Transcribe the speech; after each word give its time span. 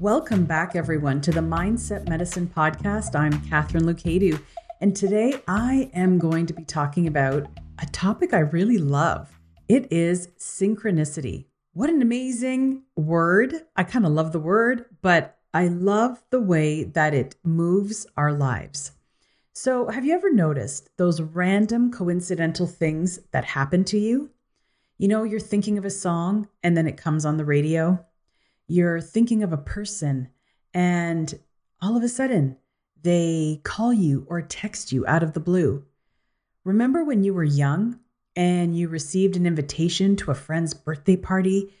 Welcome 0.00 0.46
back, 0.46 0.76
everyone, 0.76 1.20
to 1.20 1.30
the 1.30 1.42
Mindset 1.42 2.08
Medicine 2.08 2.46
Podcast. 2.46 3.14
I'm 3.14 3.38
Katharine 3.50 3.84
Lucadu, 3.84 4.40
and 4.80 4.96
today 4.96 5.42
I 5.46 5.90
am 5.92 6.18
going 6.18 6.46
to 6.46 6.54
be 6.54 6.64
talking 6.64 7.06
about 7.06 7.46
a 7.78 7.84
topic 7.84 8.32
I 8.32 8.38
really 8.38 8.78
love. 8.78 9.38
It 9.68 9.92
is 9.92 10.28
synchronicity. 10.38 11.48
What 11.74 11.90
an 11.90 12.00
amazing 12.00 12.84
word. 12.96 13.52
I 13.76 13.82
kind 13.82 14.06
of 14.06 14.12
love 14.12 14.32
the 14.32 14.40
word, 14.40 14.86
but 15.02 15.36
I 15.52 15.68
love 15.68 16.24
the 16.30 16.40
way 16.40 16.84
that 16.84 17.12
it 17.12 17.36
moves 17.44 18.06
our 18.16 18.32
lives. 18.32 18.92
So, 19.52 19.88
have 19.88 20.06
you 20.06 20.14
ever 20.14 20.32
noticed 20.32 20.88
those 20.96 21.20
random 21.20 21.92
coincidental 21.92 22.66
things 22.66 23.20
that 23.32 23.44
happen 23.44 23.84
to 23.84 23.98
you? 23.98 24.30
You 24.96 25.08
know, 25.08 25.24
you're 25.24 25.40
thinking 25.40 25.76
of 25.76 25.84
a 25.84 25.90
song 25.90 26.48
and 26.62 26.74
then 26.74 26.86
it 26.86 26.96
comes 26.96 27.26
on 27.26 27.36
the 27.36 27.44
radio 27.44 28.02
you're 28.70 29.00
thinking 29.00 29.42
of 29.42 29.52
a 29.52 29.58
person 29.58 30.28
and 30.72 31.38
all 31.82 31.96
of 31.96 32.02
a 32.02 32.08
sudden 32.08 32.56
they 33.02 33.60
call 33.64 33.92
you 33.92 34.26
or 34.28 34.40
text 34.42 34.92
you 34.92 35.04
out 35.06 35.22
of 35.22 35.32
the 35.32 35.40
blue. 35.40 35.84
Remember 36.64 37.02
when 37.02 37.24
you 37.24 37.34
were 37.34 37.44
young 37.44 37.98
and 38.36 38.76
you 38.76 38.88
received 38.88 39.36
an 39.36 39.46
invitation 39.46 40.14
to 40.16 40.30
a 40.30 40.34
friend's 40.34 40.74
birthday 40.74 41.16
party? 41.16 41.74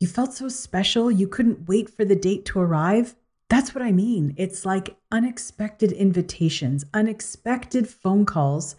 You 0.00 0.08
felt 0.08 0.32
so 0.32 0.48
special, 0.48 1.10
you 1.10 1.28
couldn't 1.28 1.68
wait 1.68 1.88
for 1.88 2.04
the 2.04 2.16
date 2.16 2.44
to 2.46 2.58
arrive. 2.58 3.14
That's 3.48 3.74
what 3.74 3.82
I 3.82 3.92
mean. 3.92 4.34
It's 4.36 4.64
like 4.64 4.96
unexpected 5.12 5.92
invitations, 5.92 6.86
unexpected 6.92 7.88
phone 7.88 8.24
calls, 8.24 8.74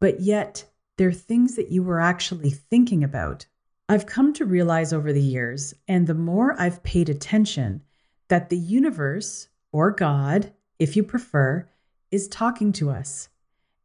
but 0.00 0.20
yet 0.20 0.64
they're 0.96 1.12
things 1.12 1.56
that 1.56 1.70
you 1.70 1.82
were 1.82 2.00
actually 2.00 2.50
thinking 2.50 3.04
about. 3.04 3.46
I've 3.88 4.06
come 4.06 4.32
to 4.34 4.44
realize 4.44 4.92
over 4.92 5.12
the 5.12 5.20
years, 5.20 5.74
and 5.86 6.06
the 6.06 6.14
more 6.14 6.58
I've 6.60 6.82
paid 6.82 7.08
attention, 7.08 7.82
that 8.28 8.48
the 8.48 8.56
universe, 8.56 9.48
or 9.72 9.90
God, 9.90 10.52
if 10.78 10.96
you 10.96 11.02
prefer, 11.02 11.68
is 12.10 12.28
talking 12.28 12.72
to 12.72 12.90
us. 12.90 13.28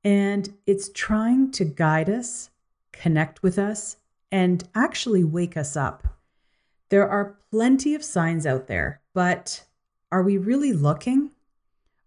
And 0.03 0.53
it's 0.65 0.89
trying 0.93 1.51
to 1.51 1.65
guide 1.65 2.09
us, 2.09 2.49
connect 2.91 3.43
with 3.43 3.59
us, 3.59 3.97
and 4.31 4.67
actually 4.75 5.23
wake 5.23 5.57
us 5.57 5.75
up. 5.75 6.07
There 6.89 7.09
are 7.09 7.37
plenty 7.51 7.93
of 7.95 8.03
signs 8.03 8.45
out 8.45 8.67
there, 8.67 9.01
but 9.13 9.65
are 10.11 10.23
we 10.23 10.37
really 10.37 10.71
looking? 10.71 11.31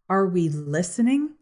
Are 0.08 0.26
we 0.26 0.48
listening? 0.48 1.32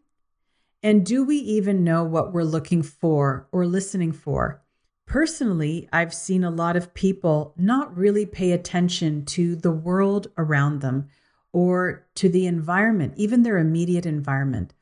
And 0.83 1.05
do 1.05 1.23
we 1.23 1.37
even 1.37 1.83
know 1.83 2.03
what 2.03 2.33
we're 2.33 2.43
looking 2.43 2.81
for 2.83 3.47
or 3.51 3.65
listening 3.65 4.11
for? 4.11 4.61
Personally, 5.09 5.89
I've 5.91 6.13
seen 6.13 6.43
a 6.43 6.51
lot 6.51 6.75
of 6.75 6.93
people 6.93 7.55
not 7.57 7.97
really 7.97 8.27
pay 8.27 8.51
attention 8.51 9.25
to 9.25 9.55
the 9.55 9.71
world 9.71 10.27
around 10.37 10.81
them 10.81 11.09
or 11.51 12.05
to 12.13 12.29
the 12.29 12.45
environment, 12.45 13.15
even 13.17 13.41
their 13.41 13.57
immediate 13.57 14.05
environment. 14.05 14.75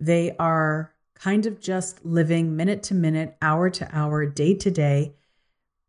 They 0.00 0.34
are 0.38 0.94
kind 1.12 1.44
of 1.44 1.60
just 1.60 2.02
living 2.02 2.56
minute 2.56 2.82
to 2.84 2.94
minute, 2.94 3.36
hour 3.42 3.68
to 3.68 3.86
hour, 3.94 4.24
day 4.24 4.54
to 4.54 4.70
day, 4.70 5.12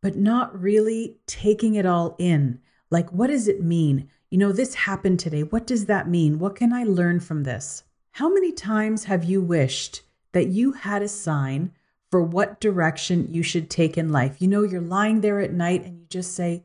but 0.02 0.18
not 0.18 0.60
really 0.60 1.16
taking 1.26 1.76
it 1.76 1.86
all 1.86 2.18
in. 2.20 2.60
Like, 2.90 3.10
what 3.14 3.28
does 3.28 3.48
it 3.48 3.64
mean? 3.64 4.10
You 4.30 4.40
know, 4.40 4.52
this 4.52 4.74
happened 4.76 5.22
today. 5.22 5.44
What 5.44 5.66
does 5.66 5.86
that 5.86 6.10
mean? 6.10 6.38
What 6.38 6.58
can 6.58 6.74
I 6.74 6.84
learn 6.84 7.22
from 7.22 7.44
this? 7.44 7.86
How 8.12 8.28
many 8.28 8.52
times 8.52 9.06
have 9.06 9.24
you 9.24 9.42
wished 9.42 10.02
that 10.34 10.48
you 10.48 10.74
had 10.74 11.02
a 11.02 11.08
sign 11.08 11.72
for 12.10 12.22
what 12.22 12.60
direction 12.60 13.28
you 13.32 13.44
should 13.44 13.70
take 13.70 13.98
in 13.98 14.12
life. 14.12 14.42
You 14.42 14.48
know, 14.48 14.64
you're 14.64 14.82
lying 14.82 15.22
there 15.22 15.40
at 15.40 15.54
night 15.54 15.86
and 15.86 16.00
you 16.00 16.06
just 16.10 16.34
say, 16.34 16.64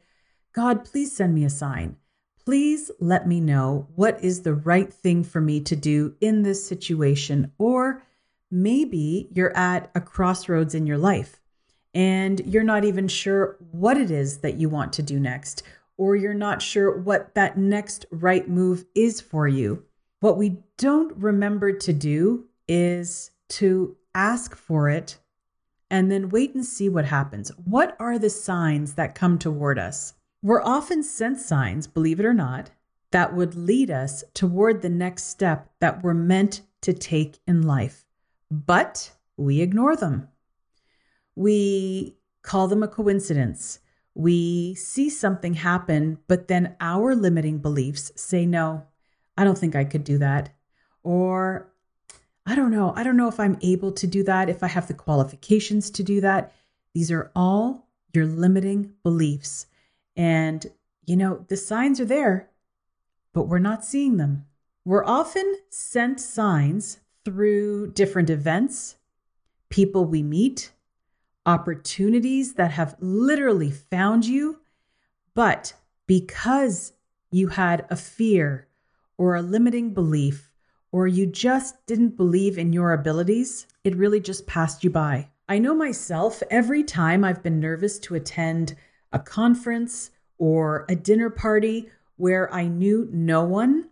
God, 0.53 0.85
please 0.85 1.15
send 1.15 1.35
me 1.35 1.45
a 1.45 1.51
sign. 1.51 1.97
Please 2.45 2.91
let 3.01 3.27
me 3.27 3.41
know 3.41 3.89
what 3.95 4.23
is 4.23 4.43
the 4.43 4.55
right 4.55 4.93
thing 4.93 5.25
for 5.25 5.41
me 5.41 5.61
to 5.63 5.77
do 5.77 6.15
in 6.21 6.43
this 6.43 6.67
situation. 6.67 7.53
Or 7.59 8.03
maybe 8.51 9.29
you're 9.33 9.57
at 9.57 9.91
a 9.95 10.01
crossroads 10.01 10.75
in 10.75 10.87
your 10.87 10.99
life 10.99 11.41
and 11.95 12.41
you're 12.41 12.63
not 12.63 12.85
even 12.85 13.09
sure 13.09 13.57
what 13.71 13.97
it 13.97 14.11
is 14.11 14.39
that 14.39 14.57
you 14.57 14.69
want 14.69 14.93
to 14.95 15.03
do 15.03 15.21
next, 15.21 15.63
or 15.97 16.17
you're 16.17 16.35
not 16.35 16.61
sure 16.61 16.99
what 16.99 17.35
that 17.35 17.57
next 17.57 18.05
right 18.11 18.49
move 18.49 18.85
is 18.95 19.21
for 19.21 19.47
you. 19.47 19.85
What 20.21 20.37
we 20.37 20.59
don't 20.77 21.17
remember 21.17 21.73
to 21.73 21.93
do 21.93 22.47
is 22.67 23.31
to 23.51 23.97
ask 24.15 24.57
for 24.57 24.89
it 24.89 25.19
and 25.91 26.11
then 26.11 26.29
wait 26.29 26.55
and 26.55 26.65
see 26.65 26.89
what 26.89 27.05
happens. 27.05 27.51
What 27.65 27.97
are 28.01 28.19
the 28.19 28.31
signs 28.31 28.95
that 28.95 29.15
come 29.15 29.39
toward 29.39 29.79
us? 29.79 30.15
We're 30.43 30.63
often 30.63 31.03
sent 31.03 31.39
signs, 31.39 31.87
believe 31.87 32.21
it 32.21 32.27
or 32.27 32.35
not, 32.35 32.71
that 33.13 33.35
would 33.35 33.55
lead 33.55 33.91
us 33.91 34.25
toward 34.35 34.83
the 34.83 34.89
next 34.89 35.25
step 35.25 35.71
that 35.81 36.03
we're 36.03 36.15
meant 36.15 36.63
to 36.83 36.93
take 36.93 37.39
in 37.47 37.63
life. 37.63 38.05
But 38.51 39.13
we 39.37 39.61
ignore 39.61 39.97
them. 39.97 40.29
We 41.35 42.17
call 42.43 42.69
them 42.69 42.83
a 42.83 42.89
coincidence. 42.89 43.81
We 44.15 44.75
see 44.75 45.11
something 45.11 45.55
happen, 45.55 46.19
but 46.29 46.49
then 46.49 46.77
our 46.81 47.15
limiting 47.15 47.59
beliefs 47.59 48.13
say, 48.17 48.47
no, 48.47 48.85
I 49.37 49.45
don't 49.45 49.59
think 49.59 49.75
I 49.75 49.85
could 49.85 50.05
do 50.05 50.19
that. 50.19 50.51
Or 51.03 51.73
I 52.47 52.55
don't 52.55 52.71
know. 52.71 52.93
I 52.95 53.03
don't 53.03 53.17
know 53.17 53.29
if 53.29 53.41
I'm 53.41 53.59
able 53.63 53.93
to 53.93 54.07
do 54.07 54.23
that, 54.25 54.49
if 54.49 54.63
I 54.63 54.69
have 54.69 54.87
the 54.87 54.95
qualifications 54.95 55.91
to 55.91 56.03
do 56.03 56.21
that. 56.21 56.53
These 56.95 57.11
are 57.11 57.31
all 57.35 57.89
your 58.13 58.27
limiting 58.27 58.93
beliefs. 59.03 59.67
And, 60.17 60.67
you 61.07 61.17
know, 61.17 61.45
the 61.49 61.57
signs 61.57 62.01
are 62.01 62.05
there, 62.05 62.51
but 63.33 63.49
we're 63.49 63.59
not 63.59 63.85
seeing 63.85 64.19
them. 64.19 64.47
We're 64.85 65.05
often 65.05 65.57
sent 65.71 66.21
signs 66.21 66.99
through 67.25 67.93
different 67.93 68.29
events, 68.29 68.97
people 69.71 70.05
we 70.05 70.23
meet, 70.23 70.73
opportunities 71.47 72.55
that 72.55 72.73
have 72.73 72.97
literally 73.01 73.71
found 73.71 74.27
you. 74.27 74.61
But 75.35 75.73
because 76.07 76.93
you 77.31 77.49
had 77.49 77.87
a 77.91 77.97
fear 77.97 78.69
or 79.17 79.35
a 79.35 79.43
limiting 79.43 79.95
belief 79.95 80.54
or 80.95 81.09
you 81.09 81.27
just 81.27 81.85
didn't 81.87 82.17
believe 82.17 82.57
in 82.57 82.73
your 82.73 82.93
abilities, 82.93 83.67
it 83.83 83.97
really 83.97 84.21
just 84.21 84.47
passed 84.47 84.85
you 84.85 84.91
by. 84.91 85.29
I 85.49 85.59
know 85.59 85.75
myself, 85.75 86.41
every 86.53 86.85
time 86.85 87.25
I've 87.25 87.43
been 87.43 87.59
nervous 87.59 87.99
to 87.99 88.15
attend 88.15 88.77
a 89.13 89.19
conference 89.19 90.13
or 90.39 90.85
a 90.89 90.95
dinner 90.95 91.31
party 91.31 91.91
where 92.17 92.55
I 92.55 92.69
knew 92.69 93.09
no 93.11 93.43
one, 93.43 93.89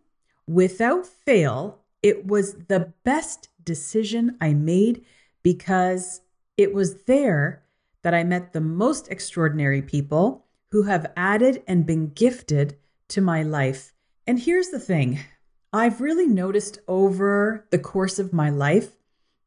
without 0.47 1.05
fail, 1.05 1.81
it 2.05 2.29
was 2.29 2.55
the 2.69 2.93
best 3.03 3.49
decision 3.65 4.37
I 4.41 4.55
made 4.55 5.05
because 5.43 6.21
it 6.57 6.73
was 6.73 7.03
there 7.07 7.65
that 8.03 8.15
I 8.15 8.23
met 8.23 8.53
the 8.53 8.61
most 8.61 9.09
extraordinary 9.11 9.83
people 9.83 10.45
who 10.71 10.85
have 10.85 11.11
added 11.17 11.65
and 11.67 11.85
been 11.85 12.11
gifted 12.11 12.77
to 13.09 13.21
my 13.21 13.43
life. 13.43 13.93
And 14.25 14.39
here's 14.39 14.69
the 14.69 14.79
thing 14.79 15.19
I've 15.73 16.03
really 16.03 16.27
noticed 16.27 16.81
over 16.87 17.67
the 17.71 17.79
course 17.79 18.19
of 18.19 18.33
my 18.33 18.51
life 18.51 18.93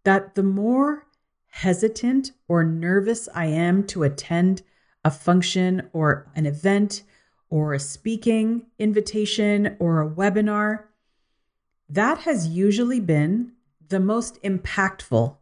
that 0.05 0.33
the 0.33 0.43
more 0.43 1.05
hesitant 1.47 2.31
or 2.47 2.63
nervous 2.63 3.29
I 3.35 3.45
am 3.45 3.83
to 3.87 4.03
attend 4.03 4.63
a 5.03 5.11
function 5.11 5.87
or 5.93 6.27
an 6.35 6.47
event 6.47 7.03
or 7.49 7.73
a 7.73 7.79
speaking 7.79 8.65
invitation 8.79 9.77
or 9.77 10.01
a 10.01 10.09
webinar, 10.09 10.85
that 11.87 12.19
has 12.19 12.47
usually 12.47 12.99
been 12.99 13.51
the 13.87 13.99
most 13.99 14.41
impactful 14.41 15.37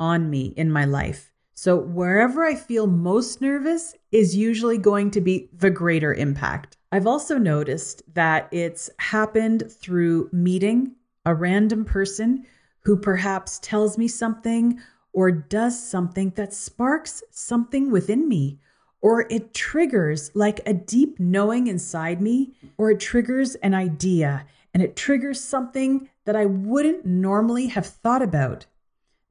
on 0.00 0.30
me 0.30 0.46
in 0.56 0.70
my 0.70 0.84
life. 0.84 1.32
So, 1.54 1.76
wherever 1.76 2.44
I 2.44 2.56
feel 2.56 2.86
most 2.88 3.40
nervous 3.40 3.94
is 4.10 4.36
usually 4.36 4.78
going 4.78 5.12
to 5.12 5.20
be 5.20 5.48
the 5.52 5.70
greater 5.70 6.12
impact. 6.12 6.77
I've 6.90 7.06
also 7.06 7.36
noticed 7.36 8.02
that 8.14 8.48
it's 8.50 8.88
happened 8.98 9.70
through 9.70 10.30
meeting 10.32 10.92
a 11.26 11.34
random 11.34 11.84
person 11.84 12.46
who 12.80 12.96
perhaps 12.96 13.58
tells 13.58 13.98
me 13.98 14.08
something 14.08 14.80
or 15.12 15.30
does 15.30 15.78
something 15.82 16.30
that 16.36 16.54
sparks 16.54 17.22
something 17.30 17.90
within 17.90 18.28
me, 18.28 18.58
or 19.00 19.26
it 19.30 19.52
triggers 19.52 20.30
like 20.34 20.60
a 20.64 20.72
deep 20.72 21.20
knowing 21.20 21.66
inside 21.66 22.22
me, 22.22 22.54
or 22.78 22.90
it 22.90 23.00
triggers 23.00 23.54
an 23.56 23.74
idea 23.74 24.46
and 24.72 24.82
it 24.82 24.96
triggers 24.96 25.42
something 25.42 26.08
that 26.24 26.36
I 26.36 26.46
wouldn't 26.46 27.04
normally 27.04 27.66
have 27.68 27.86
thought 27.86 28.22
about. 28.22 28.66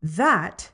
That 0.02 0.72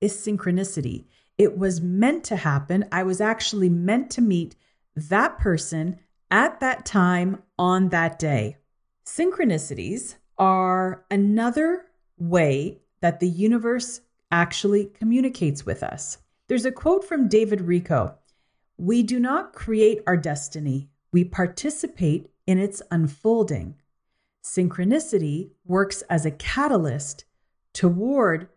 is 0.00 0.14
synchronicity. 0.14 1.04
It 1.38 1.58
was 1.58 1.80
meant 1.80 2.24
to 2.24 2.36
happen. 2.36 2.86
I 2.90 3.02
was 3.02 3.20
actually 3.20 3.68
meant 3.68 4.10
to 4.12 4.20
meet 4.20 4.56
that 4.94 5.38
person 5.38 5.98
at 6.30 6.60
that 6.60 6.84
time 6.84 7.42
on 7.58 7.88
that 7.90 8.18
day. 8.18 8.56
Synchronicities 9.04 10.16
are 10.38 11.04
another 11.10 11.86
way 12.18 12.78
that 13.00 13.20
the 13.20 13.28
universe 13.28 14.00
actually 14.30 14.86
communicates 14.86 15.64
with 15.64 15.82
us. 15.82 16.18
There's 16.48 16.64
a 16.64 16.72
quote 16.72 17.04
from 17.04 17.28
David 17.28 17.60
Richo 17.60 18.14
We 18.76 19.02
do 19.02 19.20
not 19.20 19.52
create 19.52 20.02
our 20.06 20.16
destiny, 20.16 20.90
we 21.12 21.24
participate 21.24 22.30
in 22.46 22.58
its 22.58 22.82
unfolding. 22.90 23.76
Synchronicity 24.44 25.50
works 25.64 26.02
as 26.02 26.24
a 26.24 26.30
catalyst 26.30 27.24
toward 27.72 28.48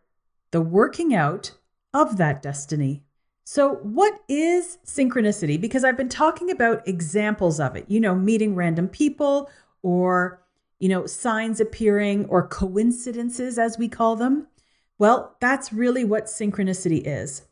the 0.51 0.62
working 0.62 1.13
out 1.13 1.51
of 1.94 2.18
that 2.18 2.42
destiny. 2.42 3.04
So, 3.51 3.78
what 3.78 4.19
is 4.28 4.78
synchronicity? 4.86 5.60
Because 5.60 5.84
I've 5.84 5.98
been 5.98 6.07
talking 6.07 6.51
about 6.51 6.88
examples 6.88 7.60
of 7.60 7.75
it, 7.75 7.86
you 7.88 8.00
know, 8.00 8.13
meeting 8.13 8.54
random 8.54 8.88
people 8.88 9.50
or, 9.81 10.44
you 10.78 10.88
know, 10.88 11.07
signs 11.07 11.60
appearing 11.60 12.25
or 12.25 12.48
coincidences, 12.48 13.57
as 13.57 13.75
we 13.75 13.88
call 13.88 14.16
them. 14.16 14.46
Well, 15.00 15.36
that's 15.40 15.74
really 15.74 16.04
what 16.04 16.25
synchronicity 16.25 17.01
is. 17.04 17.48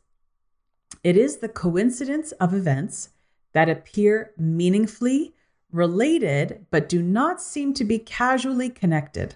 It 1.02 1.16
is 1.16 1.38
the 1.38 1.48
coincidence 1.48 2.30
of 2.30 2.54
events 2.54 3.08
that 3.52 3.68
appear 3.68 4.34
meaningfully 4.38 5.34
related 5.72 6.64
but 6.70 6.88
do 6.88 7.02
not 7.02 7.42
seem 7.42 7.74
to 7.74 7.82
be 7.82 7.98
casually 7.98 8.70
connected. 8.70 9.34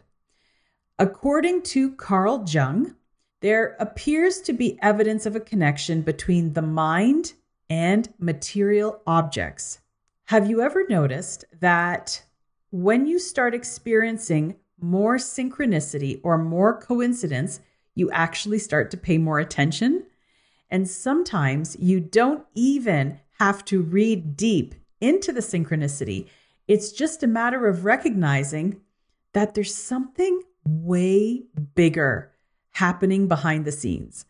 According 0.96 1.62
to 1.62 1.90
Carl 1.96 2.44
Jung, 2.46 2.94
there 3.42 3.76
appears 3.80 4.40
to 4.40 4.52
be 4.52 4.78
evidence 4.80 5.26
of 5.26 5.36
a 5.36 5.40
connection 5.40 6.00
between 6.00 6.52
the 6.52 6.62
mind 6.62 7.34
and 7.68 8.12
material 8.18 9.02
objects. 9.06 9.80
Have 10.26 10.48
you 10.48 10.62
ever 10.62 10.86
noticed 10.88 11.44
that 11.60 12.22
when 12.70 13.06
you 13.06 13.18
start 13.18 13.54
experiencing 13.54 14.56
more 14.80 15.16
synchronicity 15.16 16.20
or 16.22 16.38
more 16.38 16.80
coincidence, 16.80 17.60
you 17.94 18.10
actually 18.12 18.58
start 18.58 18.90
to 18.92 18.96
pay 18.96 19.18
more 19.18 19.40
attention? 19.40 20.06
And 20.70 20.88
sometimes 20.88 21.76
you 21.80 21.98
don't 21.98 22.46
even 22.54 23.20
have 23.40 23.64
to 23.66 23.82
read 23.82 24.36
deep 24.36 24.74
into 25.00 25.32
the 25.32 25.40
synchronicity. 25.40 26.28
It's 26.68 26.92
just 26.92 27.24
a 27.24 27.26
matter 27.26 27.66
of 27.66 27.84
recognizing 27.84 28.80
that 29.32 29.54
there's 29.54 29.74
something 29.74 30.42
way 30.64 31.42
bigger 31.74 32.31
happening 32.72 33.28
behind 33.28 33.64
the 33.64 33.72
scenes, 33.72 34.24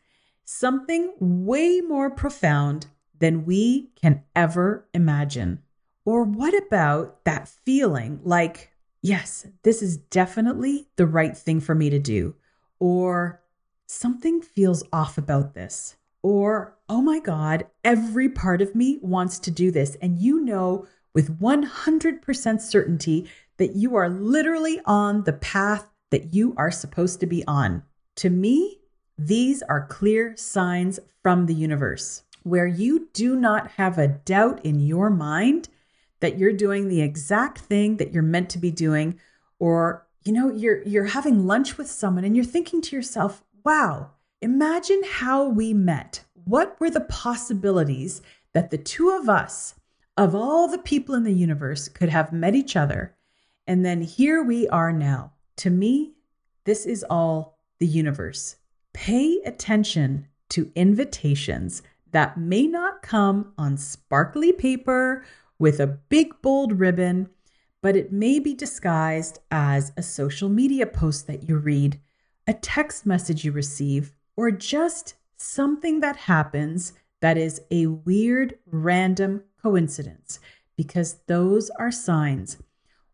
something 0.45 1.13
way 1.19 1.81
more 1.81 2.11
profound 2.11 2.87
than 3.19 3.45
we 3.45 3.91
can 4.01 4.23
ever 4.35 4.89
imagine. 4.93 5.63
Or 6.05 6.25
what 6.25 6.55
about 6.67 7.25
that 7.25 7.49
feeling 7.49 8.21
like, 8.25 8.73
yes, 9.01 9.47
this 9.63 9.83
is 9.83 9.97
definitely 9.97 10.89
the 10.97 11.07
right 11.07 11.37
thing 11.37 11.61
for 11.61 11.75
me 11.75 11.91
to 11.91 11.99
do? 11.99 12.35
Or 12.81 13.41
something 13.87 14.43
feels 14.43 14.83
off 14.93 15.17
about 15.17 15.55
this. 15.55 15.97
Or, 16.23 16.77
oh 16.89 17.01
my 17.01 17.21
God, 17.21 17.67
every 17.85 18.29
part 18.29 18.61
of 18.61 18.75
me 18.75 18.99
wants 19.03 19.39
to 19.41 19.51
do 19.51 19.71
this. 19.71 19.97
And 20.03 20.19
you 20.19 20.41
know 20.41 20.87
with 21.15 21.41
100% 21.41 22.61
certainty 22.61 23.29
that 23.59 23.77
you 23.77 23.95
are 23.95 24.09
literally 24.09 24.81
on 24.85 25.25
the 25.25 25.33
path 25.33 25.87
that 26.11 26.35
you 26.35 26.55
are 26.57 26.71
supposed 26.71 27.21
to 27.21 27.27
be 27.27 27.45
on. 27.47 27.83
To 28.17 28.31
me, 28.31 28.81
these 29.19 29.63
are 29.63 29.87
clear 29.87 30.37
signs 30.37 31.01
from 31.23 31.47
the 31.47 31.55
universe 31.55 32.25
where 32.43 32.67
you 32.67 33.09
do 33.13 33.37
not 33.37 33.73
have 33.73 33.99
a 33.99 34.09
doubt 34.09 34.65
in 34.65 34.81
your 34.81 35.11
mind 35.11 35.69
that 36.21 36.39
you're 36.39 36.53
doing 36.53 36.89
the 36.89 37.01
exact 37.03 37.59
thing 37.59 37.97
that 37.97 38.13
you're 38.13 38.23
meant 38.23 38.51
to 38.51 38.59
be 38.59 38.71
doing 38.71 39.19
or 39.59 40.07
you 40.25 40.33
know 40.33 40.51
you're 40.51 40.83
you're 40.83 41.07
having 41.07 41.47
lunch 41.47 41.79
with 41.79 41.91
someone 41.91 42.25
and 42.25 42.37
you're 42.37 42.45
thinking 42.45 42.81
to 42.81 42.97
yourself, 42.97 43.43
"Wow, 43.65 44.11
imagine 44.41 45.03
how 45.05 45.49
we 45.49 45.73
met. 45.73 46.25
What 46.45 46.79
were 46.81 46.91
the 46.91 47.01
possibilities 47.01 48.23
that 48.53 48.71
the 48.71 48.79
two 48.79 49.11
of 49.11 49.29
us 49.29 49.75
of 50.17 50.35
all 50.35 50.69
the 50.69 50.79
people 50.79 51.15
in 51.15 51.25
the 51.25 51.33
universe 51.33 51.89
could 51.89 52.09
have 52.09 52.33
met 52.33 52.55
each 52.55 52.77
other 52.77 53.15
and 53.67 53.85
then 53.85 54.03
here 54.03 54.43
we 54.43 54.69
are 54.69 54.93
now." 54.93 55.33
To 55.57 55.71
me, 55.71 56.15
this 56.65 56.87
is 56.87 57.05
all 57.09 57.52
the 57.83 57.87
universe. 57.89 58.55
Pay 58.93 59.41
attention 59.45 60.29
to 60.51 60.71
invitations 60.77 61.83
that 62.13 62.39
may 62.39 62.69
not 62.69 63.03
come 63.03 63.53
on 63.59 63.77
sparkly 63.77 64.53
paper 64.53 65.25
with 65.59 65.81
a 65.81 65.89
big 65.89 66.41
bold 66.43 66.79
ribbon, 66.79 67.29
but 67.81 67.97
it 67.97 68.13
may 68.13 68.39
be 68.39 68.55
disguised 68.55 69.41
as 69.51 69.91
a 69.97 70.03
social 70.03 70.49
media 70.49 70.87
post 70.87 71.27
that 71.27 71.49
you 71.49 71.57
read, 71.57 71.99
a 72.47 72.55
text 72.55 73.05
message 73.05 73.45
you 73.45 73.51
receive, 73.51 74.13
or 74.37 74.53
just 74.53 75.15
something 75.37 75.99
that 75.99 76.15
happens 76.15 76.93
that 77.21 77.37
is 77.37 77.63
a 77.73 77.87
weird, 77.87 78.57
random 78.65 79.43
coincidence, 79.61 80.39
because 80.77 81.15
those 81.27 81.69
are 81.81 81.91
signs. 81.91 82.59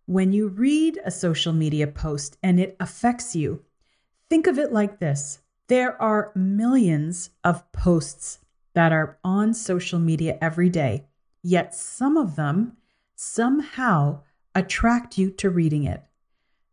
When 0.05 0.35
you 0.35 0.49
read 0.49 1.01
a 1.07 1.11
social 1.11 1.55
media 1.55 1.87
post 1.87 2.37
and 2.43 2.61
it 2.61 2.77
affects 2.79 3.35
you, 3.35 3.65
Think 4.29 4.47
of 4.47 4.59
it 4.59 4.73
like 4.73 4.99
this 4.99 5.41
there 5.69 6.01
are 6.01 6.33
millions 6.35 7.31
of 7.45 7.71
posts 7.73 8.39
that 8.75 8.93
are 8.93 9.19
on 9.25 9.53
social 9.55 9.99
media 9.99 10.39
every 10.41 10.71
day, 10.71 11.07
yet 11.43 11.75
some 11.75 12.17
of 12.17 12.37
them 12.37 12.77
somehow 13.15 14.21
attract 14.55 15.19
you 15.19 15.31
to 15.31 15.51
reading 15.51 15.85
it. 15.85 16.03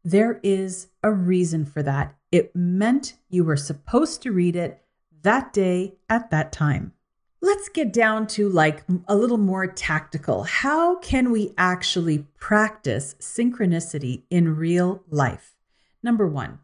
There 0.04 0.40
is 0.44 0.88
a 1.02 1.12
reason 1.12 1.66
for 1.66 1.82
that. 1.84 2.16
It 2.32 2.56
meant 2.56 3.16
you 3.30 3.44
were 3.44 3.58
supposed 3.58 4.22
to 4.22 4.32
read 4.32 4.56
it 4.56 4.82
that 5.24 5.52
day 5.52 5.96
at 6.10 6.30
that 6.30 6.52
time. 6.52 6.94
Let's 7.42 7.70
get 7.70 7.92
down 7.92 8.28
to 8.28 8.50
like 8.50 8.84
a 9.08 9.16
little 9.16 9.38
more 9.38 9.68
tactical. 9.68 10.44
How 10.44 10.98
can 11.00 11.32
we 11.32 11.54
actually 11.58 12.28
practice 12.38 13.16
synchronicity 13.20 14.24
in 14.30 14.56
real 14.56 15.04
life? 15.10 15.56
Number 16.04 16.28
one, 16.28 16.60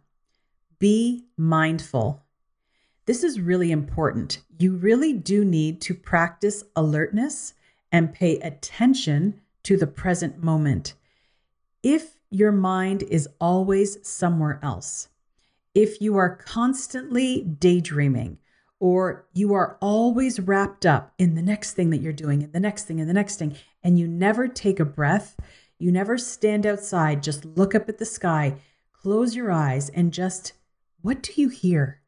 be 0.81 1.27
mindful. 1.37 2.25
This 3.05 3.23
is 3.23 3.39
really 3.39 3.71
important. 3.71 4.39
You 4.57 4.75
really 4.75 5.13
do 5.13 5.45
need 5.45 5.79
to 5.81 5.93
practice 5.93 6.63
alertness 6.75 7.53
and 7.91 8.11
pay 8.11 8.39
attention 8.39 9.39
to 9.61 9.77
the 9.77 9.85
present 9.85 10.43
moment. 10.43 10.95
If 11.83 12.17
your 12.31 12.51
mind 12.51 13.03
is 13.03 13.29
always 13.39 13.99
somewhere 14.07 14.59
else, 14.63 15.09
if 15.75 16.01
you 16.01 16.17
are 16.17 16.35
constantly 16.35 17.43
daydreaming, 17.43 18.39
or 18.79 19.27
you 19.33 19.53
are 19.53 19.77
always 19.81 20.39
wrapped 20.39 20.87
up 20.87 21.13
in 21.19 21.35
the 21.35 21.43
next 21.43 21.73
thing 21.73 21.91
that 21.91 22.01
you're 22.01 22.11
doing, 22.11 22.41
and 22.41 22.53
the 22.53 22.59
next 22.59 22.85
thing, 22.85 22.99
and 22.99 23.07
the 23.07 23.13
next 23.13 23.35
thing, 23.35 23.55
and 23.83 23.99
you 23.99 24.07
never 24.07 24.47
take 24.47 24.79
a 24.79 24.85
breath, 24.85 25.39
you 25.77 25.91
never 25.91 26.17
stand 26.17 26.65
outside, 26.65 27.21
just 27.21 27.45
look 27.45 27.75
up 27.75 27.87
at 27.87 27.99
the 27.99 28.05
sky, 28.05 28.55
close 28.91 29.35
your 29.35 29.51
eyes, 29.51 29.89
and 29.89 30.11
just 30.11 30.53
what 31.01 31.23
do 31.23 31.33
you 31.35 31.49
hear? 31.49 32.01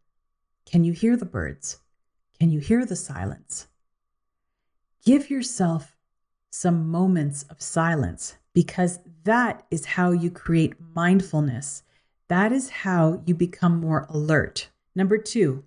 Can 0.66 0.84
you 0.84 0.94
hear 0.94 1.18
the 1.18 1.26
birds? 1.26 1.80
Can 2.40 2.52
you 2.52 2.60
hear 2.60 2.86
the 2.86 2.96
silence? 2.96 3.68
Give 5.06 5.30
yourself 5.30 5.96
some 6.52 6.90
moments 6.90 7.44
of 7.44 7.62
silence 7.62 8.38
because 8.54 9.00
that 9.24 9.66
is 9.72 9.86
how 9.86 10.12
you 10.12 10.30
create 10.30 10.76
mindfulness. 10.94 11.84
That 12.28 12.52
is 12.52 12.70
how 12.70 13.22
you 13.26 13.34
become 13.34 13.80
more 13.80 14.06
alert. 14.10 14.70
Number 14.96 15.18
two, 15.18 15.64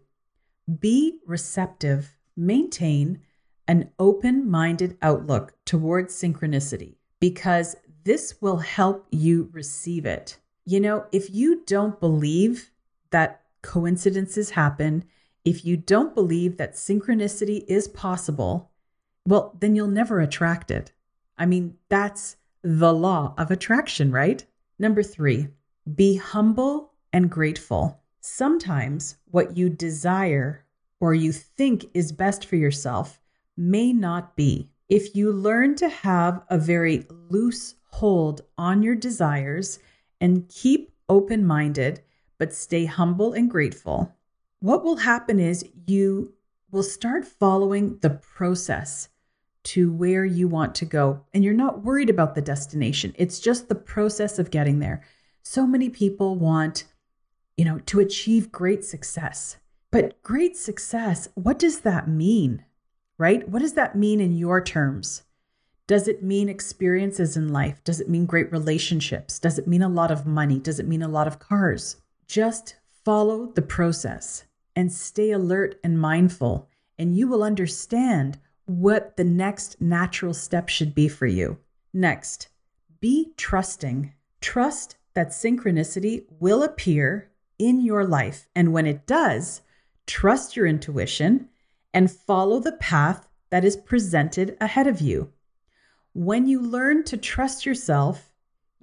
be 0.80 1.18
receptive. 1.26 2.16
Maintain 2.36 3.20
an 3.66 3.90
open 3.98 4.48
minded 4.48 4.96
outlook 5.02 5.54
towards 5.64 6.14
synchronicity 6.14 6.94
because 7.18 7.76
this 8.04 8.40
will 8.40 8.58
help 8.58 9.06
you 9.10 9.48
receive 9.52 10.06
it. 10.06 10.38
You 10.64 10.80
know, 10.80 11.06
if 11.10 11.34
you 11.34 11.62
don't 11.66 11.98
believe 11.98 12.70
that 13.16 13.40
coincidences 13.62 14.50
happen, 14.50 15.02
if 15.42 15.64
you 15.64 15.74
don't 15.74 16.14
believe 16.14 16.58
that 16.58 16.74
synchronicity 16.74 17.64
is 17.66 17.88
possible, 17.88 18.70
well, 19.26 19.56
then 19.58 19.74
you'll 19.74 19.86
never 19.86 20.20
attract 20.20 20.70
it. 20.70 20.92
I 21.38 21.46
mean, 21.46 21.78
that's 21.88 22.36
the 22.60 22.92
law 22.92 23.32
of 23.38 23.50
attraction, 23.50 24.12
right? 24.12 24.44
Number 24.78 25.02
three, 25.02 25.48
be 25.94 26.16
humble 26.16 26.92
and 27.10 27.30
grateful. 27.30 28.02
Sometimes 28.20 29.16
what 29.30 29.56
you 29.56 29.70
desire 29.70 30.66
or 31.00 31.14
you 31.14 31.32
think 31.32 31.86
is 31.94 32.12
best 32.12 32.44
for 32.44 32.56
yourself 32.56 33.18
may 33.56 33.94
not 33.94 34.36
be. 34.36 34.68
If 34.90 35.16
you 35.16 35.32
learn 35.32 35.74
to 35.76 35.88
have 35.88 36.42
a 36.50 36.58
very 36.58 37.06
loose 37.30 37.76
hold 37.92 38.42
on 38.58 38.82
your 38.82 38.94
desires 38.94 39.78
and 40.20 40.46
keep 40.50 40.92
open 41.08 41.46
minded, 41.46 42.02
but 42.38 42.52
stay 42.52 42.84
humble 42.84 43.32
and 43.32 43.50
grateful, 43.50 44.14
what 44.60 44.84
will 44.84 44.96
happen 44.96 45.38
is 45.38 45.68
you 45.86 46.34
will 46.70 46.82
start 46.82 47.24
following 47.24 47.98
the 48.00 48.10
process 48.10 49.08
to 49.62 49.92
where 49.92 50.24
you 50.24 50.46
want 50.46 50.74
to 50.76 50.84
go. 50.84 51.24
And 51.34 51.44
you're 51.44 51.54
not 51.54 51.82
worried 51.82 52.10
about 52.10 52.34
the 52.34 52.42
destination, 52.42 53.14
it's 53.16 53.40
just 53.40 53.68
the 53.68 53.74
process 53.74 54.38
of 54.38 54.50
getting 54.50 54.78
there. 54.78 55.02
So 55.42 55.66
many 55.66 55.88
people 55.88 56.36
want, 56.36 56.84
you 57.56 57.64
know, 57.64 57.78
to 57.86 58.00
achieve 58.00 58.52
great 58.52 58.84
success. 58.84 59.56
But 59.90 60.22
great 60.22 60.56
success, 60.56 61.28
what 61.34 61.58
does 61.58 61.80
that 61.80 62.08
mean? 62.08 62.64
Right? 63.18 63.48
What 63.48 63.62
does 63.62 63.74
that 63.74 63.96
mean 63.96 64.20
in 64.20 64.36
your 64.36 64.62
terms? 64.62 65.22
Does 65.86 66.08
it 66.08 66.22
mean 66.22 66.48
experiences 66.48 67.36
in 67.36 67.52
life? 67.52 67.82
Does 67.84 68.00
it 68.00 68.08
mean 68.08 68.26
great 68.26 68.50
relationships? 68.50 69.38
Does 69.38 69.58
it 69.58 69.68
mean 69.68 69.82
a 69.82 69.88
lot 69.88 70.10
of 70.10 70.26
money? 70.26 70.58
Does 70.58 70.80
it 70.80 70.88
mean 70.88 71.02
a 71.02 71.08
lot 71.08 71.28
of 71.28 71.38
cars? 71.38 71.96
Just 72.26 72.76
follow 73.04 73.46
the 73.52 73.62
process 73.62 74.44
and 74.74 74.92
stay 74.92 75.30
alert 75.30 75.78
and 75.84 75.98
mindful, 75.98 76.68
and 76.98 77.16
you 77.16 77.28
will 77.28 77.42
understand 77.42 78.38
what 78.66 79.16
the 79.16 79.24
next 79.24 79.80
natural 79.80 80.34
step 80.34 80.68
should 80.68 80.94
be 80.94 81.08
for 81.08 81.26
you. 81.26 81.58
Next, 81.92 82.48
be 83.00 83.32
trusting. 83.36 84.12
Trust 84.40 84.96
that 85.14 85.28
synchronicity 85.28 86.24
will 86.40 86.62
appear 86.62 87.30
in 87.58 87.80
your 87.80 88.04
life. 88.04 88.48
And 88.54 88.72
when 88.72 88.86
it 88.86 89.06
does, 89.06 89.62
trust 90.06 90.56
your 90.56 90.66
intuition 90.66 91.48
and 91.94 92.10
follow 92.10 92.60
the 92.60 92.72
path 92.72 93.28
that 93.50 93.64
is 93.64 93.76
presented 93.76 94.56
ahead 94.60 94.86
of 94.86 95.00
you. 95.00 95.32
When 96.12 96.46
you 96.46 96.60
learn 96.60 97.04
to 97.04 97.16
trust 97.16 97.64
yourself, 97.64 98.32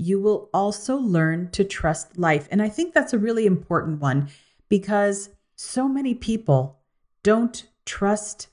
you 0.06 0.20
will 0.20 0.50
also 0.54 0.96
learn 0.98 1.50
to 1.52 1.64
trust 1.64 2.18
life. 2.18 2.48
And 2.52 2.62
I 2.62 2.70
think 2.70 2.94
that's 2.94 3.14
a 3.14 3.20
really 3.20 3.46
important 3.46 4.02
one 4.02 4.30
because 4.70 5.30
so 5.56 5.88
many 5.88 6.14
people 6.14 6.80
don't 7.24 7.66
trust 7.86 8.48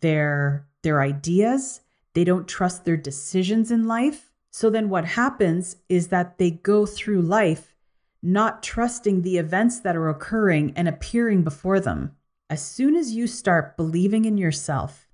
their 0.00 0.66
their 0.82 1.00
ideas, 1.00 1.80
they 2.12 2.24
don't 2.24 2.46
trust 2.46 2.84
their 2.84 2.96
decisions 2.96 3.70
in 3.70 3.86
life. 3.86 4.30
So 4.50 4.68
then 4.70 4.88
what 4.90 5.04
happens 5.04 5.76
is 5.88 6.08
that 6.08 6.38
they 6.38 6.50
go 6.50 6.84
through 6.86 7.22
life 7.22 7.74
not 8.22 8.62
trusting 8.62 9.20
the 9.20 9.36
events 9.36 9.80
that 9.80 9.96
are 9.96 10.08
occurring 10.08 10.72
and 10.76 10.88
appearing 10.88 11.42
before 11.42 11.78
them. 11.78 12.16
As 12.48 12.62
soon 12.62 12.96
as 12.96 13.12
you 13.12 13.26
start 13.26 13.76
believing 13.76 14.24
in 14.24 14.38
yourself, 14.38 15.08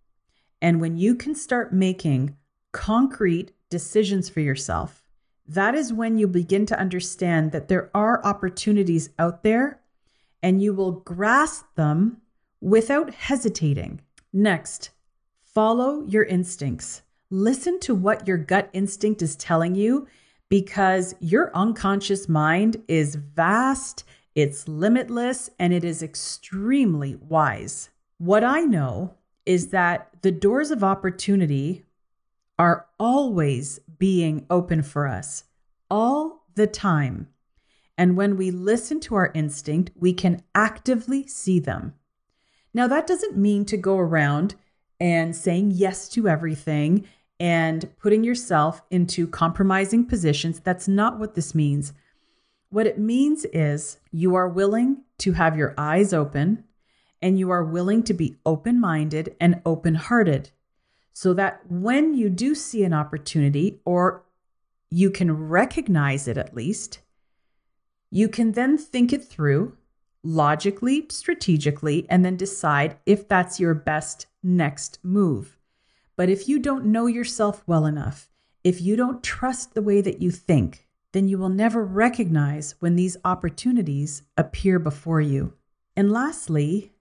and 0.63 0.81
when 0.81 0.97
you 0.97 1.15
can 1.15 1.35
start 1.35 1.73
making 1.73 2.37
concrete 2.73 3.53
decisions 3.69 4.29
for 4.29 4.41
yourself, 4.41 5.00
that 5.55 5.75
is 5.75 5.93
when 5.93 6.17
you 6.17 6.29
begin 6.29 6.65
to 6.67 6.79
understand 6.79 7.51
that 7.51 7.67
there 7.67 7.91
are 7.93 8.25
opportunities 8.25 9.11
out 9.19 9.43
there 9.43 9.81
and 10.43 10.63
you 10.63 10.73
will 10.73 10.93
grasp 10.93 11.65
them 11.75 12.19
without 12.61 13.13
hesitating. 13.13 14.01
Next, 14.33 14.91
follow 15.43 16.05
your 16.07 16.23
instincts. 16.23 17.03
Listen 17.31 17.81
to 17.81 17.97
what 17.97 18.29
your 18.29 18.39
gut 18.39 18.71
instinct 18.73 19.23
is 19.23 19.35
telling 19.35 19.75
you 19.75 20.07
because 20.49 21.17
your 21.19 21.51
unconscious 21.53 22.29
mind 22.29 22.83
is 22.87 23.17
vast, 23.17 24.05
it's 24.37 24.69
limitless, 24.69 25.51
and 25.59 25.73
it 25.73 25.83
is 25.83 26.01
extremely 26.01 27.17
wise. 27.17 27.91
What 28.19 28.45
I 28.45 28.61
know 28.61 29.15
is 29.47 29.69
that 29.69 30.11
the 30.23 30.31
doors 30.31 30.71
of 30.71 30.85
opportunity 30.85 31.85
are 32.57 32.87
always 33.01 33.81
being 34.01 34.45
open 34.51 34.83
for 34.83 35.07
us, 35.07 35.45
all 35.89 36.47
the 36.57 36.67
time. 36.67 37.29
And 37.97 38.17
when 38.17 38.37
we 38.37 38.51
listen 38.51 38.99
to 39.01 39.15
our 39.15 39.31
instinct, 39.35 39.93
we 39.95 40.13
can 40.13 40.43
actively 40.55 41.29
see 41.29 41.61
them. 41.61 41.95
Now, 42.75 42.89
that 42.89 43.07
doesn't 43.07 43.37
mean 43.37 43.65
to 43.67 43.77
go 43.77 43.99
around 43.99 44.57
and 44.99 45.37
saying 45.37 45.73
yes 45.73 46.09
to 46.11 46.27
everything 46.27 47.07
and 47.39 47.89
putting 47.99 48.25
yourself 48.25 48.83
into 48.91 49.27
compromising 49.27 50.07
positions. 50.07 50.61
That's 50.61 50.89
not 50.89 51.19
what 51.19 51.35
this 51.35 51.55
means. 51.55 51.93
What 52.71 52.87
it 52.87 52.99
means 52.99 53.45
is 53.47 53.99
you 54.11 54.35
are 54.35 54.49
willing 54.49 55.03
to 55.19 55.33
have 55.33 55.57
your 55.57 55.75
eyes 55.77 56.13
open 56.13 56.65
and 57.21 57.39
you 57.39 57.51
are 57.51 57.65
willing 57.65 58.03
to 58.05 58.15
be 58.15 58.39
open 58.47 58.81
minded 58.81 59.37
and 59.41 59.61
open 59.67 59.95
hearted 59.95 60.51
so 61.13 61.35
that 61.35 61.61
when 61.71 62.15
you 62.15 62.31
do 62.31 62.55
see 62.55 62.85
an 62.85 62.93
opportunity 62.93 63.81
or 63.85 64.23
you 64.91 65.11
can 65.11 65.49
recognize 65.49 66.27
it 66.27 66.37
at 66.37 66.55
least, 66.55 67.01
you 68.11 68.29
can 68.29 68.53
then 68.53 68.77
think 68.77 69.13
it 69.13 69.25
through 69.25 69.77
logically, 70.23 71.07
strategically, 71.09 72.07
and 72.11 72.25
then 72.25 72.37
decide 72.37 72.97
if 73.07 73.27
that's 73.27 73.61
your 73.61 73.75
best 73.75 74.27
next 74.43 74.99
move. 75.03 75.57
But 76.17 76.29
if 76.29 76.49
you 76.49 76.59
don't 76.59 76.87
know 76.87 77.07
yourself 77.07 77.63
well 77.67 77.87
enough, 77.87 78.31
if 78.63 78.81
you 78.81 78.97
don't 78.97 79.23
trust 79.23 79.75
the 79.75 79.83
way 79.83 80.01
that 80.03 80.21
you 80.21 80.31
think, 80.31 80.87
then 81.13 81.29
you 81.29 81.39
will 81.39 81.49
never 81.49 81.85
recognize 81.85 82.75
when 82.81 82.97
these 82.97 83.17
opportunities 83.25 84.23
appear 84.37 84.79
before 84.79 85.21
you. 85.21 85.55
And 85.97 86.13
lastly, 86.13 86.93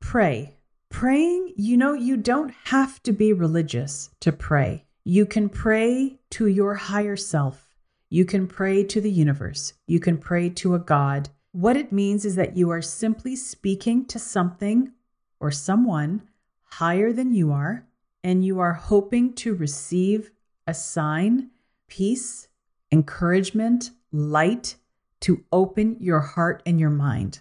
pray. 0.00 0.53
Praying, 0.94 1.54
you 1.56 1.76
know, 1.76 1.92
you 1.92 2.16
don't 2.16 2.54
have 2.66 3.02
to 3.02 3.12
be 3.12 3.32
religious 3.32 4.10
to 4.20 4.30
pray. 4.30 4.84
You 5.02 5.26
can 5.26 5.48
pray 5.48 6.20
to 6.30 6.46
your 6.46 6.74
higher 6.74 7.16
self. 7.16 7.74
You 8.10 8.24
can 8.24 8.46
pray 8.46 8.84
to 8.84 9.00
the 9.00 9.10
universe. 9.10 9.72
You 9.88 9.98
can 9.98 10.18
pray 10.18 10.50
to 10.50 10.76
a 10.76 10.78
God. 10.78 11.30
What 11.50 11.76
it 11.76 11.90
means 11.90 12.24
is 12.24 12.36
that 12.36 12.56
you 12.56 12.70
are 12.70 12.80
simply 12.80 13.34
speaking 13.34 14.04
to 14.04 14.20
something 14.20 14.92
or 15.40 15.50
someone 15.50 16.28
higher 16.62 17.12
than 17.12 17.34
you 17.34 17.50
are, 17.50 17.88
and 18.22 18.44
you 18.44 18.60
are 18.60 18.74
hoping 18.74 19.32
to 19.32 19.52
receive 19.52 20.30
a 20.64 20.74
sign, 20.74 21.50
peace, 21.88 22.46
encouragement, 22.92 23.90
light 24.12 24.76
to 25.22 25.42
open 25.50 25.96
your 25.98 26.20
heart 26.20 26.62
and 26.64 26.78
your 26.78 26.90
mind. 26.90 27.40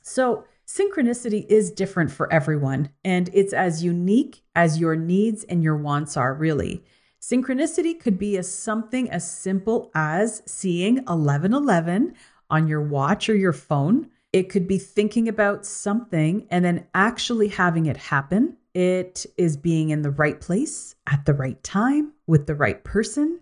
So, 0.00 0.46
synchronicity 0.68 1.46
is 1.48 1.70
different 1.70 2.10
for 2.10 2.30
everyone, 2.30 2.90
and 3.02 3.30
it's 3.32 3.54
as 3.54 3.82
unique 3.82 4.42
as 4.54 4.78
your 4.78 4.94
needs 4.94 5.42
and 5.44 5.62
your 5.62 5.76
wants 5.76 6.16
are, 6.16 6.34
really. 6.34 6.84
Synchronicity 7.20 7.98
could 7.98 8.18
be 8.18 8.36
as 8.36 8.52
something 8.52 9.10
as 9.10 9.28
simple 9.28 9.90
as 9.94 10.42
seeing 10.46 10.96
1111 10.96 12.14
on 12.50 12.68
your 12.68 12.82
watch 12.82 13.30
or 13.30 13.34
your 13.34 13.52
phone. 13.52 14.08
It 14.32 14.50
could 14.50 14.68
be 14.68 14.78
thinking 14.78 15.26
about 15.26 15.64
something 15.64 16.46
and 16.50 16.64
then 16.64 16.86
actually 16.94 17.48
having 17.48 17.86
it 17.86 17.96
happen. 17.96 18.56
It 18.74 19.24
is 19.36 19.56
being 19.56 19.88
in 19.88 20.02
the 20.02 20.10
right 20.10 20.38
place 20.38 20.94
at 21.06 21.24
the 21.24 21.34
right 21.34 21.60
time 21.64 22.12
with 22.26 22.46
the 22.46 22.54
right 22.54 22.84
person. 22.84 23.40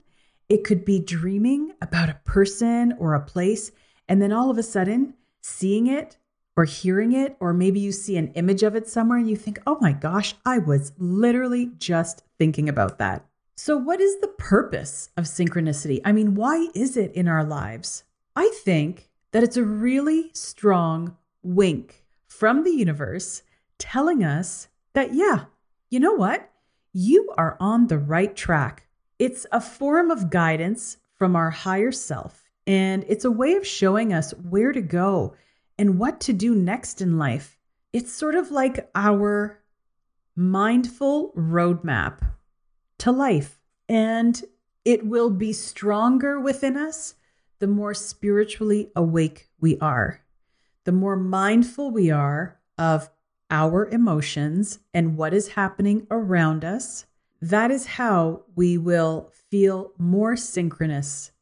It 0.49 0.63
could 0.63 0.85
be 0.85 1.01
dreaming 1.01 1.73
about 1.83 2.09
a 2.09 2.21
person 2.25 2.95
or 2.99 3.15
a 3.15 3.21
place 3.21 3.73
and 4.09 4.23
then 4.23 4.33
all 4.33 4.49
of 4.49 4.59
a 4.59 4.63
sudden 4.63 5.15
seeing 5.43 5.89
it 5.89 6.17
or 6.57 6.65
hearing 6.65 7.13
it, 7.13 7.37
or 7.39 7.53
maybe 7.53 7.79
you 7.79 7.93
see 7.93 8.17
an 8.17 8.33
image 8.33 8.63
of 8.63 8.75
it 8.75 8.89
somewhere 8.89 9.19
and 9.19 9.29
you 9.29 9.37
think, 9.37 9.61
oh 9.67 9.79
my 9.81 9.93
gosh, 9.93 10.35
I 10.45 10.59
was 10.59 10.93
literally 10.99 11.71
just 11.79 12.23
thinking 12.39 12.69
about 12.69 12.99
that. 12.99 13.25
So, 13.57 13.77
what 13.77 14.01
is 14.01 14.21
the 14.21 14.29
purpose 14.29 15.11
of 15.17 15.25
synchronicity? 15.25 16.01
I 16.05 16.13
mean, 16.13 16.35
why 16.35 16.69
is 16.75 16.97
it 16.97 17.13
in 17.13 17.29
our 17.29 17.45
lives? 17.45 18.05
I 18.35 18.51
think 18.65 19.09
that 19.33 19.43
it's 19.43 19.57
a 19.57 19.65
really 19.65 20.31
strong 20.35 21.17
wink 21.43 22.05
from 22.27 22.65
the 22.65 22.71
universe 22.71 23.43
telling 23.79 24.25
us 24.25 24.69
that, 24.93 25.15
yeah, 25.15 25.45
you 25.91 26.01
know 26.01 26.15
what? 26.15 26.51
You 26.93 27.33
are 27.37 27.57
on 27.61 27.87
the 27.87 27.99
right 27.99 28.35
track. 28.35 28.87
It's 29.19 29.47
a 29.53 29.61
form 29.61 30.11
of 30.11 30.31
guidance 30.31 30.99
from 31.15 31.35
our 31.35 31.51
higher 31.51 31.93
self, 31.93 32.45
and 32.67 33.05
it's 33.09 33.25
a 33.25 33.31
way 33.31 33.55
of 33.55 33.67
showing 33.67 34.13
us 34.13 34.33
where 34.33 34.73
to 34.73 34.83
go 34.83 35.35
and 35.79 35.99
what 35.99 36.21
to 36.23 36.33
do 36.33 36.55
next 36.55 37.01
in 37.01 37.19
life. 37.19 37.59
It's 37.93 38.13
sort 38.13 38.35
of 38.35 38.51
like 38.51 38.91
our 38.95 39.61
mindful 40.35 41.33
roadmap 41.37 42.21
to 42.99 43.13
life, 43.13 43.61
and 43.89 44.43
it 44.85 45.07
will 45.07 45.31
be 45.31 45.53
stronger 45.53 46.39
within 46.41 46.77
us 46.77 47.15
the 47.59 47.67
more 47.67 47.95
spiritually 47.95 48.91
awake 48.95 49.49
we 49.61 49.79
are, 49.79 50.21
the 50.85 50.93
more 50.93 51.17
mindful 51.17 51.91
we 51.91 52.11
are 52.11 52.61
of 52.79 53.11
our 53.51 53.87
emotions 53.89 54.81
and 54.93 55.17
what 55.17 55.33
is 55.33 55.49
happening 55.49 56.07
around 56.11 56.65
us. 56.65 57.07
That 57.41 57.71
is 57.71 57.87
how 57.87 58.43
we 58.55 58.77
will 58.77 59.31
feel 59.51 59.93
more 59.99 60.37
synchronous 60.37 61.33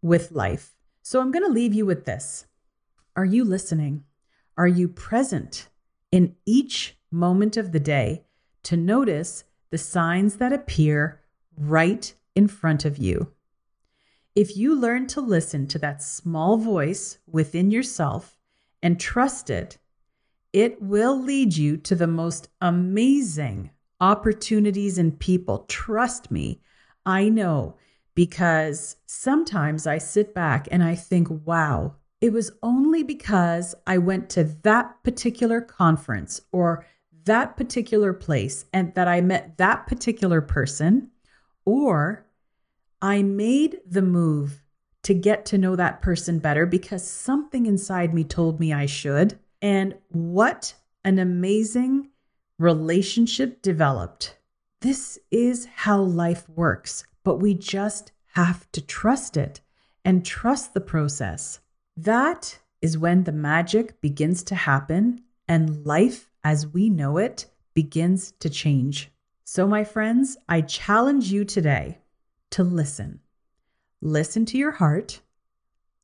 with 0.00 0.32
life. 0.32 0.74
So 1.02 1.20
I'm 1.20 1.30
going 1.30 1.44
to 1.44 1.52
leave 1.52 1.74
you 1.74 1.86
with 1.86 2.04
this. 2.04 2.46
Are 3.14 3.26
you 3.26 3.44
listening? 3.44 4.04
Are 4.56 4.68
you 4.68 4.88
present 4.88 5.68
in 6.10 6.34
each 6.46 6.96
moment 7.10 7.58
of 7.58 7.72
the 7.72 7.80
day 7.80 8.24
to 8.62 8.76
notice 8.76 9.44
the 9.70 9.76
signs 9.76 10.36
that 10.36 10.52
appear 10.52 11.20
right 11.54 12.14
in 12.34 12.48
front 12.48 12.86
of 12.86 12.96
you? 12.96 13.32
If 14.34 14.56
you 14.56 14.74
learn 14.74 15.08
to 15.08 15.20
listen 15.20 15.66
to 15.68 15.78
that 15.80 16.02
small 16.02 16.56
voice 16.56 17.18
within 17.26 17.70
yourself 17.70 18.38
and 18.82 18.98
trust 18.98 19.50
it, 19.50 19.76
it 20.54 20.80
will 20.80 21.20
lead 21.20 21.54
you 21.54 21.76
to 21.78 21.94
the 21.94 22.06
most 22.06 22.48
amazing 22.62 23.70
opportunities 24.00 24.96
and 24.96 25.18
people. 25.18 25.66
Trust 25.68 26.30
me, 26.30 26.62
I 27.04 27.28
know 27.28 27.76
because 28.14 28.96
sometimes 29.04 29.86
I 29.86 29.98
sit 29.98 30.34
back 30.34 30.66
and 30.70 30.82
I 30.82 30.94
think, 30.94 31.28
wow, 31.44 31.96
it 32.22 32.32
was 32.32 32.52
only 32.62 33.02
because 33.02 33.74
I 33.84 33.98
went 33.98 34.30
to 34.30 34.44
that 34.62 35.02
particular 35.02 35.60
conference 35.60 36.40
or 36.52 36.86
that 37.24 37.56
particular 37.56 38.12
place 38.12 38.64
and 38.72 38.94
that 38.94 39.08
I 39.08 39.20
met 39.20 39.58
that 39.58 39.88
particular 39.88 40.40
person 40.40 41.10
or 41.64 42.24
I 43.02 43.24
made 43.24 43.80
the 43.84 44.02
move 44.02 44.62
to 45.02 45.14
get 45.14 45.44
to 45.46 45.58
know 45.58 45.74
that 45.74 46.00
person 46.00 46.38
better 46.38 46.64
because 46.64 47.08
something 47.08 47.66
inside 47.66 48.14
me 48.14 48.22
told 48.22 48.60
me 48.60 48.72
I 48.72 48.86
should. 48.86 49.36
And 49.60 49.96
what 50.08 50.74
an 51.04 51.18
amazing 51.18 52.10
relationship 52.56 53.62
developed. 53.62 54.38
This 54.80 55.18
is 55.32 55.66
how 55.74 56.00
life 56.00 56.48
works, 56.48 57.04
but 57.24 57.36
we 57.36 57.54
just 57.54 58.12
have 58.34 58.70
to 58.70 58.80
trust 58.80 59.36
it 59.36 59.60
and 60.04 60.24
trust 60.24 60.72
the 60.72 60.80
process. 60.80 61.58
That 61.96 62.58
is 62.80 62.98
when 62.98 63.24
the 63.24 63.32
magic 63.32 64.00
begins 64.00 64.42
to 64.44 64.54
happen 64.54 65.22
and 65.46 65.84
life 65.84 66.30
as 66.42 66.66
we 66.66 66.88
know 66.88 67.18
it 67.18 67.46
begins 67.74 68.32
to 68.40 68.48
change. 68.48 69.10
So, 69.44 69.66
my 69.66 69.84
friends, 69.84 70.36
I 70.48 70.62
challenge 70.62 71.30
you 71.30 71.44
today 71.44 71.98
to 72.50 72.64
listen. 72.64 73.20
Listen 74.00 74.46
to 74.46 74.58
your 74.58 74.72
heart. 74.72 75.20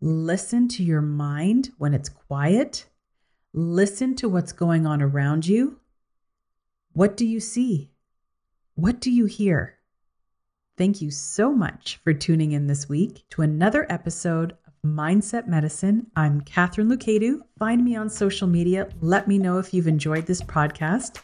Listen 0.00 0.68
to 0.68 0.84
your 0.84 1.00
mind 1.00 1.70
when 1.78 1.94
it's 1.94 2.08
quiet. 2.08 2.86
Listen 3.52 4.14
to 4.16 4.28
what's 4.28 4.52
going 4.52 4.86
on 4.86 5.02
around 5.02 5.46
you. 5.46 5.80
What 6.92 7.16
do 7.16 7.26
you 7.26 7.40
see? 7.40 7.90
What 8.74 9.00
do 9.00 9.10
you 9.10 9.24
hear? 9.24 9.74
Thank 10.76 11.02
you 11.02 11.10
so 11.10 11.52
much 11.52 11.98
for 12.04 12.12
tuning 12.12 12.52
in 12.52 12.66
this 12.66 12.88
week 12.88 13.24
to 13.30 13.42
another 13.42 13.86
episode 13.90 14.56
Mindset 14.84 15.46
Medicine. 15.46 16.06
I'm 16.16 16.40
Katharine 16.42 16.88
Lucadu. 16.88 17.40
Find 17.58 17.84
me 17.84 17.96
on 17.96 18.08
social 18.08 18.46
media. 18.46 18.88
Let 19.00 19.28
me 19.28 19.38
know 19.38 19.58
if 19.58 19.74
you've 19.74 19.88
enjoyed 19.88 20.26
this 20.26 20.40
podcast, 20.42 21.20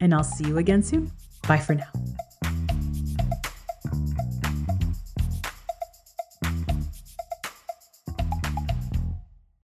and 0.00 0.14
I'll 0.14 0.24
see 0.24 0.46
you 0.46 0.58
again 0.58 0.82
soon. 0.82 1.12
Bye 1.46 1.58
for 1.58 1.74
now. 1.74 1.90